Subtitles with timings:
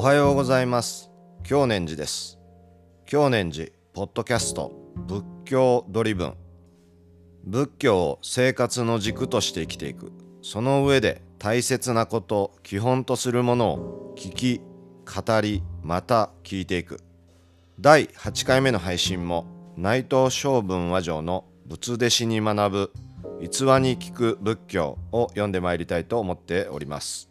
[0.00, 1.10] おはようございます。
[1.44, 2.38] 京年寺です。
[3.04, 6.34] 京年寺ポッドキャスト仏教ドリブン。
[7.44, 10.10] 仏教を生活の軸として生きていく。
[10.40, 14.62] その上で大切なこと基本とするものを聞き
[15.04, 17.02] 語りまた聞いていく。
[17.78, 19.44] 第8回目の配信も
[19.76, 22.92] 内藤昌文和上の仏弟子に学ぶ
[23.42, 27.28] 逸話に聞く仏教を読んでまいりたいと思っております、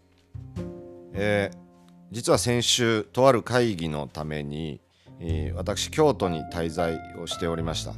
[1.13, 1.69] えー、
[2.12, 4.81] 実は先週とある会議のために、
[5.20, 7.94] えー、私京都に滞在をしておりました。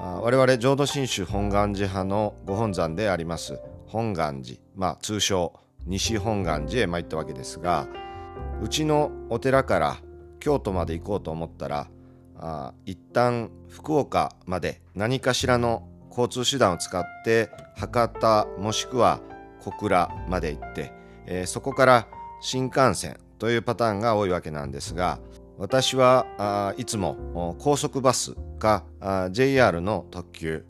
[0.00, 3.60] あ我々浄土真宗本願寺派のご本山であります。
[3.86, 5.52] 本願寺まあ通称
[5.86, 7.86] 西本願寺へ参ったわけですが
[8.62, 9.96] うちのお寺から
[10.40, 11.88] 京都まで行こうと思ったら
[12.38, 19.20] あ一旦福岡まで何かしらの交通手段を使って博多もしくは
[19.60, 20.92] 小倉まで行って、
[21.26, 22.06] えー、そこから
[22.40, 25.18] 新幹線というパターンが多いわけなんですが
[25.58, 28.84] 私はいつも高速バスか
[29.32, 30.64] JR の特急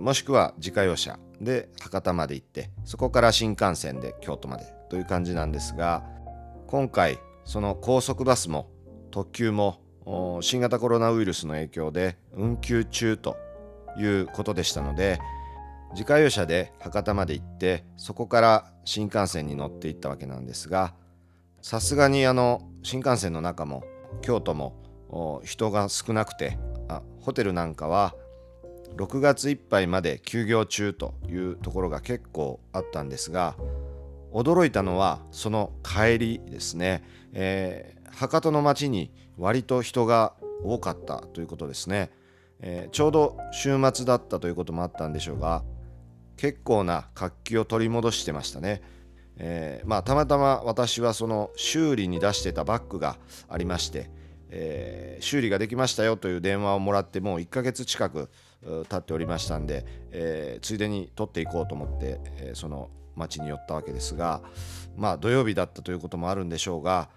[0.00, 6.04] もしくは自家用車で博多まで行ってそこから新幹線で京都までという感じなんですが
[6.68, 8.70] 今回その高速バスも
[9.10, 9.80] 特急も
[10.40, 13.36] 新型コロナウイルスの影響で運休中と
[13.98, 15.18] いうことでしたので
[15.94, 20.94] 自家用車で博多まで行ってそこから新幹線に乗っていったわけなんですが
[21.64, 23.84] さすがにあの新幹線の中も
[24.20, 28.14] 京都も人が少なくてあホテルなんかは
[28.96, 33.56] 6月いっぱいまで休業中というところが結構あったんですが
[34.30, 42.10] 驚いたのはその帰りですね、えー、博多の街に割と人が多かったということですね、
[42.60, 45.64] えー、ちょうど週末だったということもあったんでしょうが
[46.36, 48.82] 結構な活気を取り戻してましたね、
[49.36, 53.16] えー、まあたまたま私はその修理に出してたバッグが
[53.48, 54.10] ありまして、
[54.50, 58.30] えー、修理ができましたよという電話をもらってもう1ヶ月近く
[58.62, 64.42] 経っておりましたんで、えー、ついでに取っていこうと思って、え、その町に寄ったわけですが
[64.96, 67.08] まあ土曜日だったということもあるんでしょうが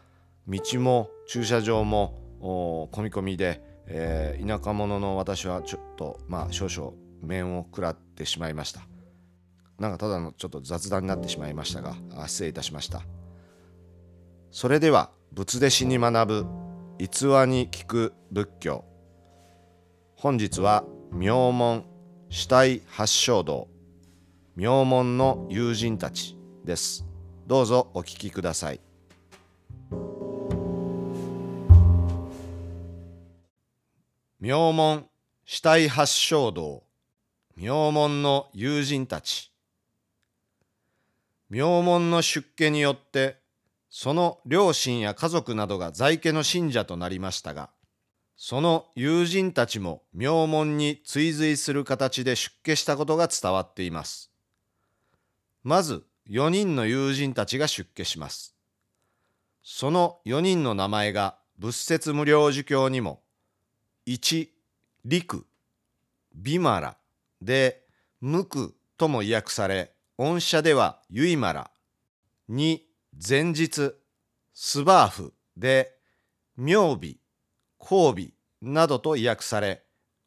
[0.47, 2.19] 道も駐車場も
[2.91, 8.81] 込み込みで、えー、田舎者の私はちょっとまあ少々面を食らってしまいました。
[9.79, 11.95] なんかただのちょっと雑談になってしまいましたが
[12.27, 13.03] 失礼いたしました。
[14.51, 16.45] それでは仏弟子に学ぶ
[16.99, 18.85] 逸話に聞く仏教。
[20.15, 21.85] 本日は名門
[22.29, 23.67] 死体八正道。
[24.55, 27.05] 名門の友人たちです。
[27.45, 28.79] どうぞお聞きください。
[34.39, 35.05] 名門
[35.45, 36.83] 死体八正道。
[37.55, 39.53] 名門の友人たち。
[41.49, 43.37] 名門の出家によって
[43.89, 47.69] その両親や家族などが在家の信者となりましたが
[48.35, 54.31] その友人たちも名門に追随する形で出家したことが伝わっています
[55.63, 58.55] まず4人の友人たちが出家します。
[59.63, 63.21] その4人の名前が仏説無料儒教にも
[64.07, 64.49] 1、
[65.05, 65.45] 陸、
[66.35, 66.97] ビマラ
[67.41, 67.83] で
[68.21, 71.69] 無垢とも訳され、御社ではユイマラ、
[72.49, 72.79] 2、
[73.29, 73.93] 前日、
[74.51, 75.93] スバーフで
[76.57, 77.19] 妙美、
[77.79, 79.83] 交尾などと訳され、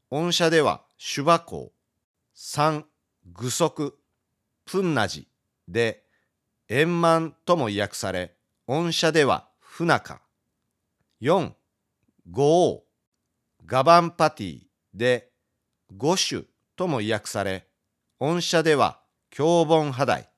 [0.08, 1.72] 御社ではシュバコ
[2.36, 2.84] 3、
[3.32, 3.98] 具足、
[4.64, 5.26] プンナジ
[5.66, 6.04] で
[6.68, 8.36] 円満とも訳され
[8.68, 10.20] 御社では不仲。
[11.20, 11.50] 4
[12.30, 12.84] 五王。
[13.66, 14.60] ガバンパティ
[14.94, 15.32] で
[15.96, 16.42] 五種
[16.76, 17.66] とも訳され
[18.20, 18.99] 御社では
[19.30, 20.28] 凶本派代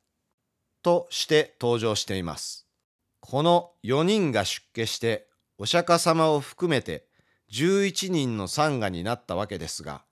[0.82, 2.66] として登場しています
[3.20, 7.06] この4人が出家してお釈迦様を含めて
[7.52, 10.02] 11人の参賀になったわけですが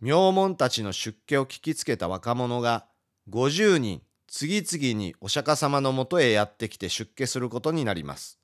[0.00, 2.86] 名門たちの出家を聞きつけた若者が
[3.30, 4.02] 50人
[4.34, 8.40] 次々にお釈迦様のもとへやってきて出家することになります。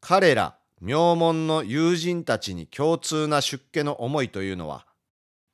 [0.00, 4.86] 彼ら名門の友人たちに共通な出家の思いというのは、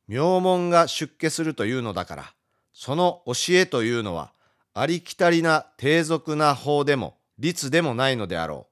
[0.08, 2.34] 名門が出家するというのだから、
[2.82, 4.32] その教えというのは、
[4.72, 8.68] ありきたりな低俗な法でも律でもないのであろ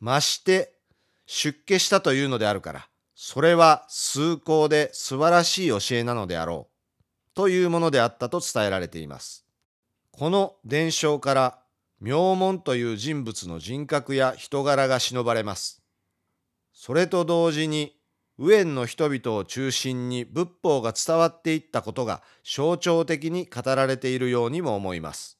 [0.00, 0.04] う。
[0.06, 0.72] まして、
[1.26, 7.34] 出家したというのであるから、それは崇高で素晴らしい教えなのであろう。
[7.34, 9.44] というものであったと伝えられています。
[10.10, 11.58] この伝承から
[12.00, 15.82] 名門という人物の人格や人柄が忍ばれます。
[16.72, 17.98] それと同時に
[18.38, 25.38] 右縁の人々を中心に仏法が伝わっていったことが象徴的に語られているようにも思います。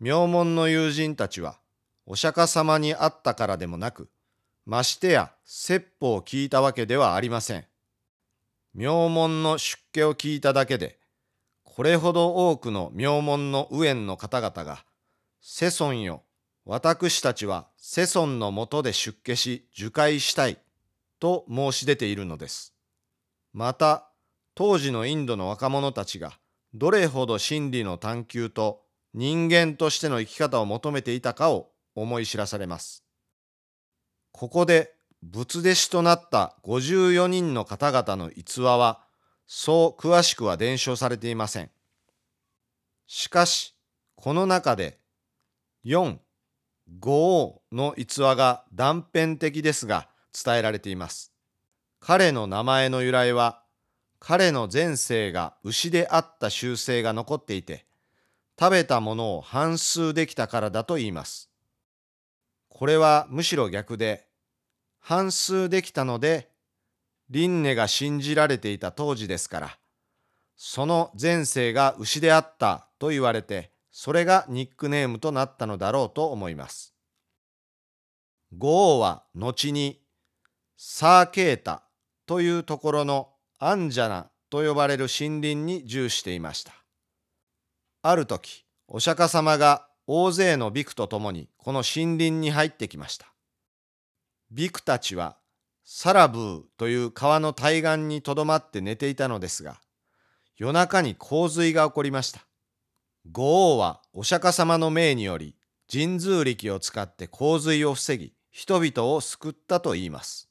[0.00, 1.58] 名門の友人たちは
[2.06, 4.08] お釈迦様に会ったからでもなく、
[4.64, 7.64] ましてや説法を聞いたわけではありません。
[8.74, 10.98] 名門の出家を聞いただけで、
[11.64, 14.84] これほど多くの名門の右縁の方々が、
[15.40, 16.22] 世尊よ、
[16.64, 20.58] 私たちは世尊のもとで出家し受戒したい
[21.18, 22.74] と申し出ているのです。
[23.52, 24.10] また、
[24.54, 26.38] 当時のインドの若者たちが
[26.74, 28.82] どれほど真理の探求と
[29.14, 33.04] 人間としての生き方を求めていたかを思い知らされます。
[34.32, 39.02] ここで仏弟子となった54人の方々の逸話は
[39.46, 41.70] そう詳しくは伝承されていません。
[43.06, 43.74] しかし、
[44.16, 44.98] この中で
[45.84, 46.18] 4、
[47.00, 50.08] 5王の逸話が断片的ですが
[50.44, 51.32] 伝えられています。
[52.00, 53.62] 彼の名前の由来は
[54.18, 57.86] 彼の前世が牛であった習性が残っていて
[58.58, 61.50] 食べたものを反数できたからだと言います。
[62.68, 64.26] これはむしろ逆で
[64.98, 66.50] 反数できたので
[67.30, 69.78] 輪廻が信じられていた当時ですから
[70.56, 76.94] その前世が牛であったと言われてそれがニックネームとなったのだろうと思います。
[78.56, 80.00] 五王は後に
[80.76, 81.82] サーケータ
[82.26, 86.72] というところのアンジャナと呼ばれる森林に住していました。
[88.02, 93.26] ある時、お釈迦様が大勢のビクと共にこの森林に入ってきました。
[94.50, 95.36] ビクたちは
[95.82, 99.80] サラブーという川の対岸にとどまって寝ていたのですが、
[100.56, 102.40] 夜中に洪水が起こりました。
[103.32, 105.56] 五王はお釈迦様の命により
[105.90, 110.45] 神通力を使って洪水を防ぎ、人々を救ったと言います。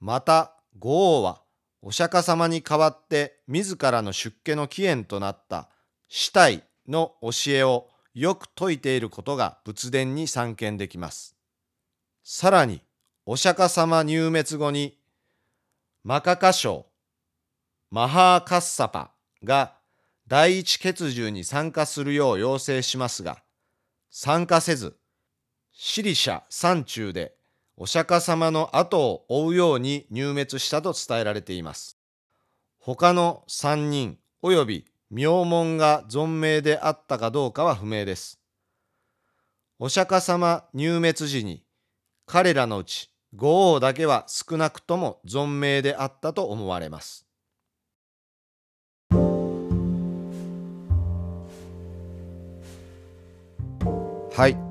[0.00, 1.42] また、五王は
[1.82, 5.68] お釈迦様に代わって自らの出家の起源となった
[6.08, 11.36] 死体の教えをよく説いていることが仏典に散見できます。
[12.22, 12.82] さらに、
[13.26, 14.98] お釈迦様入滅後に、
[16.04, 16.86] マカカ省、
[17.90, 19.12] マハーカッサパ
[19.44, 19.74] が
[20.26, 23.42] 第一血獣に参加するよう要請しますが、
[24.10, 24.96] 参加せず、
[25.72, 27.37] シリシャ山中で
[27.80, 31.96] お釈迦様の後を追うように入滅したと伝えられています。
[32.80, 38.40] 他の三人及び名門が存命であったかどうかは不明です。
[39.78, 41.62] お釈迦様入滅時に
[42.26, 47.26] 彼らのうち五王だけは少なくとも存命であったと思われます。
[54.34, 54.67] はい。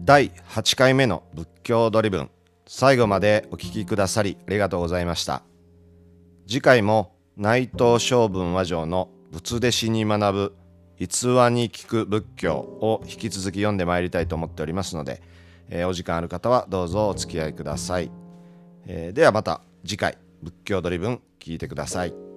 [0.00, 2.30] 第8回目の仏教ドリブン。
[2.66, 5.42] 最後までお聞きくださりありがとうございました。
[6.46, 10.54] 次回も内藤昌文和上の仏弟子に学ぶ
[10.98, 15.20] 逸話に聞く仏教を引き続き読んでまいりたいと思っておりますので、
[15.68, 18.10] えー、お時間ある方はどうぞお付き合いください、
[18.86, 22.27] えー、ではまた次回仏教ドリブン聞いてください。